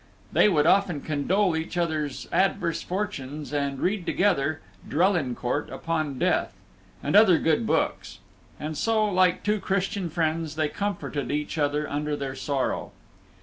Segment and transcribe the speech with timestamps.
[0.33, 6.55] They would often condole each other's adverse fortunes, and read together Drelincourt upon Death,
[7.03, 8.17] and other good books;
[8.59, 12.93] and so, like two Christian friends, they comforted each other under their sorrow.